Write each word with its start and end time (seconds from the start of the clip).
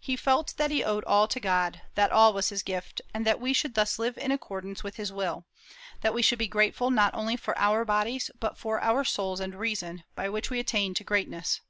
He 0.00 0.16
felt 0.16 0.54
that 0.56 0.72
he 0.72 0.82
owed 0.82 1.04
all 1.04 1.28
to 1.28 1.38
God, 1.38 1.82
that 1.94 2.10
all 2.10 2.32
was 2.32 2.48
his 2.48 2.64
gift, 2.64 3.00
and 3.14 3.24
that 3.24 3.38
we 3.38 3.52
should 3.52 3.74
thus 3.76 3.96
live 3.96 4.18
in 4.18 4.32
accordance 4.32 4.82
with 4.82 4.96
his 4.96 5.12
will; 5.12 5.44
that 6.00 6.12
we 6.12 6.20
should 6.20 6.36
be 6.40 6.48
grateful 6.48 6.90
not 6.90 7.14
only 7.14 7.36
for 7.36 7.56
our 7.56 7.84
bodies, 7.84 8.28
but 8.40 8.58
for 8.58 8.80
our 8.80 9.04
souls 9.04 9.38
and 9.38 9.54
reason, 9.54 10.02
by 10.16 10.28
which 10.30 10.50
we 10.50 10.58
attain 10.58 10.94
to 10.94 11.04
greatness. 11.04 11.60